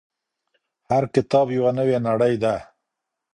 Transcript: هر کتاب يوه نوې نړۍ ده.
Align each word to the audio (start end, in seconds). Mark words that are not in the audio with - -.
هر 0.89 1.03
کتاب 1.15 1.47
يوه 1.57 1.71
نوې 1.79 1.97
نړۍ 2.07 2.33
ده. 2.43 2.55